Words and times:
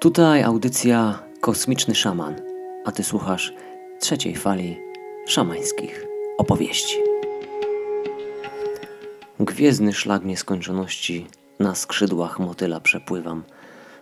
Tutaj 0.00 0.42
audycja 0.42 1.18
Kosmiczny 1.40 1.94
Szaman, 1.94 2.34
a 2.84 2.92
ty 2.92 3.04
słuchasz 3.04 3.52
trzeciej 4.00 4.36
fali 4.36 4.78
szamańskich 5.26 6.06
opowieści. 6.38 6.96
Gwiezdny 9.40 9.92
szlak 9.92 10.24
nieskończoności 10.24 11.26
na 11.60 11.74
skrzydłach 11.74 12.38
motyla 12.38 12.80
przepływam, 12.80 13.42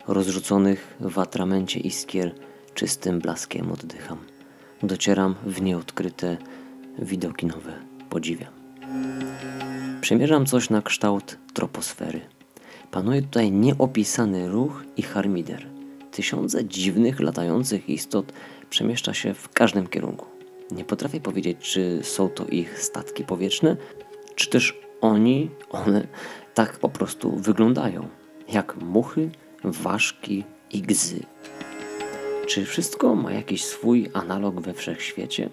rozrzuconych 0.08 0.96
w 1.00 1.18
atramencie 1.18 1.80
iskier 1.80 2.34
czystym 2.74 3.18
blaskiem 3.18 3.72
oddycham. 3.72 4.18
Docieram 4.82 5.34
w 5.46 5.62
nieodkryte 5.62 6.36
widoki 6.98 7.46
nowe, 7.46 7.72
podziwiam. 8.10 8.52
Przemierzam 10.00 10.46
coś 10.46 10.70
na 10.70 10.82
kształt 10.82 11.38
troposfery. 11.52 12.20
Panuje 12.90 13.22
tutaj 13.22 13.52
nieopisany 13.52 14.48
ruch 14.48 14.84
i 14.96 15.02
harmider. 15.02 15.73
Tysiące 16.14 16.64
dziwnych, 16.64 17.20
latających 17.20 17.90
istot 17.90 18.32
przemieszcza 18.70 19.14
się 19.14 19.34
w 19.34 19.48
każdym 19.48 19.86
kierunku. 19.86 20.26
Nie 20.70 20.84
potrafię 20.84 21.20
powiedzieć, 21.20 21.58
czy 21.58 22.00
są 22.02 22.28
to 22.28 22.46
ich 22.46 22.82
statki 22.82 23.24
powietrzne, 23.24 23.76
czy 24.34 24.50
też 24.50 24.80
oni, 25.00 25.50
one 25.70 26.06
tak 26.54 26.78
po 26.78 26.88
prostu 26.88 27.36
wyglądają. 27.36 28.08
Jak 28.48 28.76
muchy, 28.76 29.30
ważki 29.64 30.44
i 30.72 30.82
gzy. 30.82 31.20
Czy 32.46 32.64
wszystko 32.64 33.14
ma 33.14 33.32
jakiś 33.32 33.64
swój 33.64 34.10
analog 34.12 34.60
we 34.60 34.74
wszechświecie? 34.74 35.50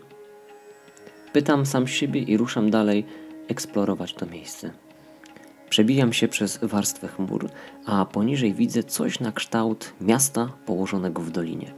Pytam 1.34 1.66
sam 1.66 1.88
siebie 1.88 2.22
i 2.22 2.38
ruszam 2.38 2.70
dalej 2.70 3.06
eksplorować 3.48 4.14
to 4.14 4.26
miejsce. 4.26 4.72
Przebijam 5.72 6.14
się 6.14 6.28
przez 6.28 6.60
warstwę 6.62 7.08
chmur, 7.08 7.50
a 7.86 8.06
poniżej 8.06 8.54
widzę 8.54 8.84
coś 8.84 9.20
na 9.20 9.32
kształt 9.32 9.94
miasta 10.02 10.52
położonego 10.66 11.22
w 11.22 11.32
dolinie. 11.32 11.74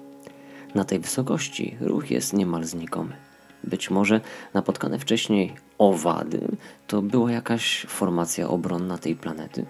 Na 0.75 0.83
tej 0.83 0.99
wysokości 0.99 1.77
ruch 1.81 2.11
jest 2.11 2.33
niemal 2.33 2.63
znikomy. 2.63 3.13
Być 3.63 3.89
może 3.89 4.21
napotkane 4.53 4.99
wcześniej 4.99 5.53
owady 5.77 6.47
to 6.87 7.01
była 7.01 7.31
jakaś 7.31 7.85
formacja 7.89 8.47
obronna 8.47 8.97
tej 8.97 9.15
planety. 9.15 9.65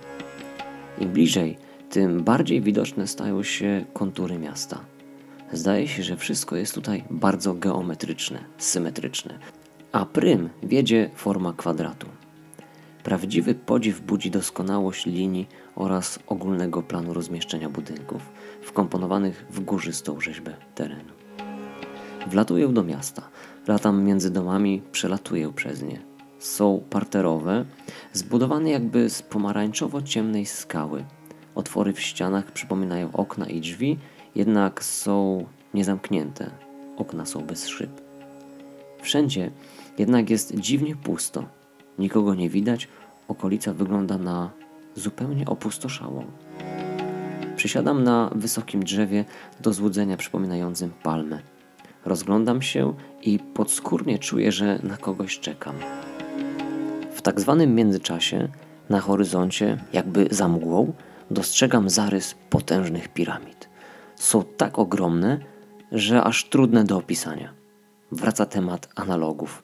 Im 0.99 1.09
bliżej, 1.09 1.57
tym 1.89 2.23
bardziej 2.23 2.61
widoczne 2.61 3.07
stają 3.07 3.43
się 3.43 3.85
kontury 3.93 4.39
miasta. 4.39 4.79
Zdaje 5.51 5.87
się, 5.87 6.03
że 6.03 6.17
wszystko 6.17 6.55
jest 6.55 6.75
tutaj 6.75 7.03
bardzo 7.09 7.53
geometryczne, 7.53 8.39
symetryczne, 8.57 9.39
a 9.91 10.05
prym 10.05 10.49
wiedzie 10.63 11.09
forma 11.15 11.53
kwadratu. 11.57 12.22
Prawdziwy 13.03 13.55
podziw 13.55 14.01
budzi 14.01 14.31
doskonałość 14.31 15.05
linii 15.05 15.47
oraz 15.75 16.19
ogólnego 16.27 16.83
planu 16.83 17.13
rozmieszczenia 17.13 17.69
budynków, 17.69 18.21
wkomponowanych 18.61 19.45
w 19.49 19.59
górzystą 19.59 20.21
rzeźbę 20.21 20.53
terenu. 20.75 21.13
Wlatuję 22.27 22.67
do 22.67 22.83
miasta, 22.83 23.29
latam 23.67 24.03
między 24.03 24.31
domami, 24.31 24.81
przelatuję 24.91 25.53
przez 25.53 25.81
nie. 25.81 25.99
Są 26.39 26.83
parterowe, 26.89 27.65
zbudowane 28.13 28.69
jakby 28.69 29.09
z 29.09 29.21
pomarańczowo-ciemnej 29.21 30.45
skały. 30.45 31.05
Otwory 31.55 31.93
w 31.93 32.01
ścianach 32.01 32.51
przypominają 32.51 33.11
okna 33.11 33.45
i 33.45 33.61
drzwi, 33.61 33.97
jednak 34.35 34.83
są 34.83 35.45
niezamknięte. 35.73 36.51
Okna 36.97 37.25
są 37.25 37.45
bez 37.45 37.67
szyb. 37.67 38.01
Wszędzie 39.01 39.51
jednak 39.97 40.29
jest 40.29 40.55
dziwnie 40.55 40.95
pusto. 40.95 41.45
Nikogo 41.99 42.35
nie 42.35 42.49
widać, 42.49 42.87
okolica 43.27 43.73
wygląda 43.73 44.17
na 44.17 44.51
zupełnie 44.95 45.45
opustoszałą. 45.45 46.25
Przysiadam 47.55 48.03
na 48.03 48.29
wysokim 48.35 48.83
drzewie 48.83 49.25
do 49.61 49.73
złudzenia 49.73 50.17
przypominającym 50.17 50.91
palmę. 51.03 51.39
Rozglądam 52.05 52.61
się 52.61 52.93
i 53.21 53.39
podskórnie 53.39 54.19
czuję, 54.19 54.51
że 54.51 54.79
na 54.83 54.97
kogoś 54.97 55.39
czekam. 55.39 55.75
W 57.13 57.21
tak 57.21 57.41
zwanym 57.41 57.75
międzyczasie, 57.75 58.47
na 58.89 58.99
horyzoncie, 58.99 59.77
jakby 59.93 60.27
za 60.31 60.47
mgłą, 60.47 60.93
dostrzegam 61.31 61.89
zarys 61.89 62.35
potężnych 62.49 63.07
piramid. 63.07 63.69
Są 64.15 64.43
tak 64.43 64.79
ogromne, 64.79 65.39
że 65.91 66.23
aż 66.23 66.49
trudne 66.49 66.83
do 66.83 66.97
opisania. 66.97 67.53
Wraca 68.11 68.45
temat 68.45 68.89
analogów. 68.95 69.63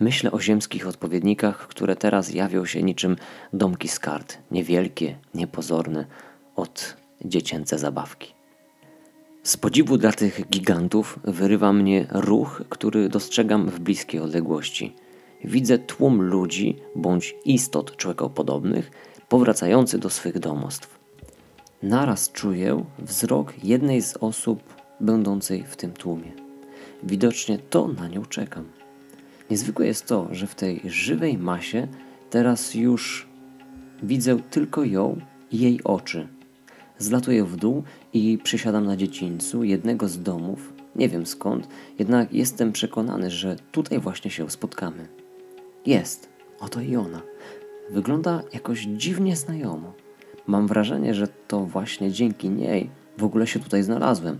Myślę 0.00 0.32
o 0.32 0.40
ziemskich 0.40 0.88
odpowiednikach, 0.88 1.68
które 1.68 1.96
teraz 1.96 2.34
jawią 2.34 2.64
się 2.64 2.82
niczym 2.82 3.16
domki 3.52 3.88
z 3.88 3.98
kart, 3.98 4.38
niewielkie, 4.50 5.18
niepozorne, 5.34 6.06
od 6.56 6.96
dziecięce 7.24 7.78
zabawki. 7.78 8.34
Z 9.42 9.56
podziwu 9.56 9.98
dla 9.98 10.12
tych 10.12 10.48
gigantów 10.48 11.18
wyrywa 11.24 11.72
mnie 11.72 12.06
ruch, 12.10 12.62
który 12.68 13.08
dostrzegam 13.08 13.70
w 13.70 13.80
bliskiej 13.80 14.20
odległości. 14.20 14.96
Widzę 15.44 15.78
tłum 15.78 16.22
ludzi 16.22 16.76
bądź 16.96 17.34
istot 17.44 17.96
człowiekopodobnych 17.96 18.90
powracający 19.28 19.98
do 19.98 20.10
swych 20.10 20.38
domostw. 20.38 20.98
Naraz 21.82 22.32
czuję 22.32 22.84
wzrok 22.98 23.64
jednej 23.64 24.02
z 24.02 24.16
osób 24.16 24.62
będącej 25.00 25.64
w 25.64 25.76
tym 25.76 25.92
tłumie. 25.92 26.32
Widocznie 27.02 27.58
to 27.58 27.88
na 27.88 28.08
nią 28.08 28.24
czekam. 28.24 28.79
Niezwykłe 29.50 29.86
jest 29.86 30.06
to, 30.06 30.28
że 30.32 30.46
w 30.46 30.54
tej 30.54 30.80
żywej 30.84 31.38
masie 31.38 31.88
teraz 32.30 32.74
już 32.74 33.28
widzę 34.02 34.38
tylko 34.50 34.84
ją 34.84 35.20
i 35.52 35.58
jej 35.58 35.84
oczy. 35.84 36.28
Zlatuję 36.98 37.44
w 37.44 37.56
dół 37.56 37.82
i 38.12 38.38
przysiadam 38.42 38.86
na 38.86 38.96
dziedzińcu 38.96 39.64
jednego 39.64 40.08
z 40.08 40.22
domów. 40.22 40.72
Nie 40.96 41.08
wiem 41.08 41.26
skąd, 41.26 41.68
jednak 41.98 42.32
jestem 42.32 42.72
przekonany, 42.72 43.30
że 43.30 43.56
tutaj 43.72 43.98
właśnie 43.98 44.30
się 44.30 44.50
spotkamy. 44.50 45.08
Jest, 45.86 46.28
oto 46.60 46.80
i 46.80 46.96
ona. 46.96 47.22
Wygląda 47.90 48.42
jakoś 48.52 48.80
dziwnie 48.80 49.36
znajomo. 49.36 49.92
Mam 50.46 50.66
wrażenie, 50.66 51.14
że 51.14 51.28
to 51.48 51.60
właśnie 51.60 52.12
dzięki 52.12 52.50
niej 52.50 52.90
w 53.18 53.24
ogóle 53.24 53.46
się 53.46 53.60
tutaj 53.60 53.82
znalazłem, 53.82 54.38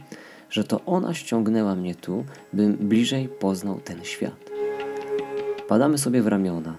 że 0.51 0.65
to 0.65 0.85
ona 0.85 1.15
ściągnęła 1.15 1.75
mnie 1.75 1.95
tu, 1.95 2.25
bym 2.53 2.77
bliżej 2.77 3.29
poznał 3.29 3.81
ten 3.81 4.05
świat. 4.05 4.50
Padamy 5.71 5.99
sobie 5.99 6.23
w 6.23 6.27
ramiona. 6.27 6.77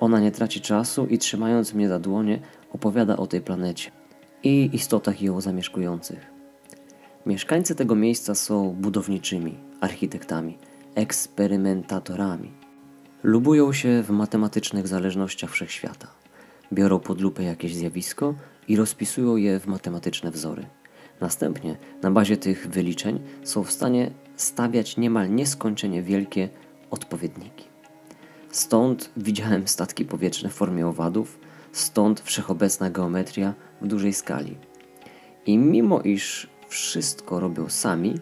Ona 0.00 0.20
nie 0.20 0.32
traci 0.32 0.60
czasu 0.60 1.06
i 1.06 1.18
trzymając 1.18 1.74
mnie 1.74 1.88
za 1.88 1.98
dłonie, 1.98 2.40
opowiada 2.72 3.16
o 3.16 3.26
tej 3.26 3.40
planecie 3.40 3.90
i 4.42 4.70
istotach 4.72 5.22
ją 5.22 5.40
zamieszkujących. 5.40 6.26
Mieszkańcy 7.26 7.74
tego 7.74 7.94
miejsca 7.94 8.34
są 8.34 8.70
budowniczymi, 8.80 9.54
architektami, 9.80 10.58
eksperymentatorami. 10.94 12.52
Lubują 13.22 13.72
się 13.72 14.02
w 14.02 14.10
matematycznych 14.10 14.88
zależnościach 14.88 15.50
wszechświata. 15.50 16.08
Biorą 16.72 16.98
pod 16.98 17.20
lupę 17.20 17.42
jakieś 17.42 17.74
zjawisko 17.74 18.34
i 18.68 18.76
rozpisują 18.76 19.36
je 19.36 19.60
w 19.60 19.66
matematyczne 19.66 20.30
wzory. 20.30 20.66
Następnie, 21.20 21.76
na 22.02 22.10
bazie 22.10 22.36
tych 22.36 22.68
wyliczeń, 22.68 23.20
są 23.44 23.64
w 23.64 23.72
stanie 23.72 24.10
stawiać 24.36 24.96
niemal 24.96 25.34
nieskończenie 25.34 26.02
wielkie 26.02 26.48
odpowiedniki. 26.90 27.73
Stąd 28.54 29.10
widziałem 29.16 29.68
statki 29.68 30.04
powietrzne 30.04 30.48
w 30.48 30.52
formie 30.52 30.86
owadów, 30.86 31.38
stąd 31.72 32.20
wszechobecna 32.20 32.90
geometria 32.90 33.54
w 33.82 33.86
dużej 33.86 34.12
skali. 34.12 34.56
I 35.46 35.58
mimo 35.58 36.00
iż 36.00 36.46
wszystko 36.68 37.40
robią 37.40 37.68
sami, 37.68 38.14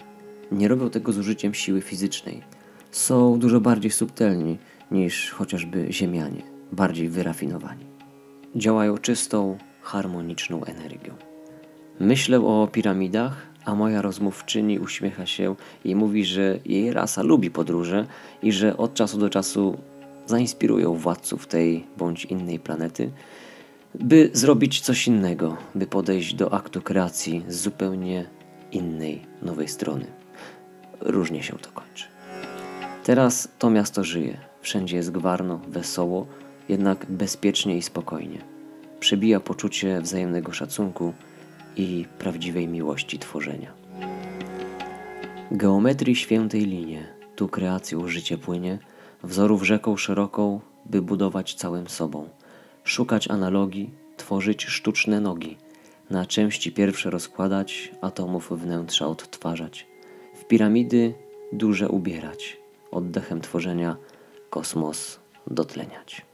nie 0.53 0.69
robią 0.69 0.91
tego 0.91 1.13
z 1.13 1.19
użyciem 1.19 1.55
siły 1.55 1.81
fizycznej. 1.81 2.43
Są 2.91 3.39
dużo 3.39 3.61
bardziej 3.61 3.91
subtelni 3.91 4.59
niż 4.91 5.31
chociażby 5.31 5.87
Ziemianie, 5.91 6.43
bardziej 6.73 7.09
wyrafinowani. 7.09 7.87
Działają 8.57 8.99
czystą, 8.99 9.59
harmoniczną 9.83 10.65
energią. 10.65 11.15
Myślę 12.01 12.41
o 12.41 12.69
piramidach, 12.73 13.47
a 13.65 13.75
moja 13.75 14.03
rozmówczyni 14.03 14.79
uśmiecha 14.79 15.27
się 15.27 15.55
i 15.85 15.95
mówi, 15.95 16.25
że 16.25 16.59
jej 16.65 16.93
rasa 16.93 17.23
lubi 17.23 17.51
podróże 17.51 18.07
i 18.43 18.53
że 18.53 18.77
od 18.77 18.95
czasu 18.95 19.19
do 19.19 19.31
czasu 19.31 19.79
zainspirują 20.33 20.95
władców 20.95 21.47
tej 21.47 21.87
bądź 21.97 22.25
innej 22.25 22.59
planety, 22.59 23.11
by 23.95 24.31
zrobić 24.33 24.81
coś 24.81 25.07
innego, 25.07 25.57
by 25.75 25.87
podejść 25.87 26.35
do 26.35 26.55
aktu 26.55 26.83
kreacji 26.83 27.45
z 27.49 27.57
zupełnie 27.57 28.27
innej, 28.73 29.27
nowej 29.43 29.69
strony. 29.69 30.07
Różnie 31.01 31.43
się 31.43 31.59
to 31.59 31.71
kończy. 31.71 32.07
Teraz 33.05 33.49
to 33.59 33.71
miasto 33.71 34.05
żyje. 34.05 34.39
Wszędzie 34.63 34.97
jest 34.97 35.11
gwarno, 35.11 35.61
wesoło, 35.69 36.27
jednak 36.69 37.07
bezpiecznie 37.09 37.77
i 37.77 37.83
spokojnie. 37.83 38.39
Przebija 39.01 39.41
poczucie 39.41 40.01
wzajemnego 40.01 40.53
szacunku 40.53 41.13
i 41.77 42.07
prawdziwej 42.19 42.69
miłości 42.69 43.19
tworzenia. 43.19 43.73
Geometrii 45.51 46.17
świętej 46.17 46.61
linie, 46.61 47.07
tu 47.37 47.49
kreacją 47.49 48.09
życie 48.09 48.39
płynie, 48.39 48.79
wzorów 49.23 49.63
rzeką 49.63 49.97
szeroką, 49.97 50.61
by 50.87 51.03
budować 51.03 51.55
całym 51.55 51.89
sobą, 51.89 52.29
szukać 52.85 53.29
analogii, 53.29 53.91
tworzyć 54.17 54.65
sztuczne 54.65 55.21
nogi, 55.21 55.57
na 56.11 56.27
części 56.27 56.73
pierwsze 56.73 57.11
rozkładać, 57.11 57.93
atomów 58.01 58.51
wnętrza 58.61 59.07
odtwarzać, 59.07 59.87
w 60.35 60.45
piramidy 60.45 61.15
duże 61.53 61.89
ubierać, 61.89 62.57
oddechem 62.91 63.41
tworzenia 63.41 63.97
kosmos 64.51 65.21
dotleniać. 65.47 66.32